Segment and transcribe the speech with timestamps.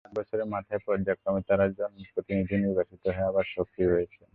[0.01, 4.27] সাত বছরের মাথায় পর্যায়ক্রমে তাঁরা জনপ্রতিনিধি নির্বাচিত হয়ে আবার সক্রিয় হয়েছেন।